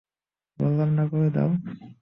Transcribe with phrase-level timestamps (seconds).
[0.59, 1.49] বলরাম, করে দাও।